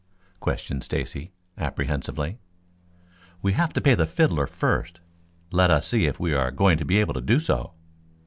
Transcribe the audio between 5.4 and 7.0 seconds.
Let us see if we are going to be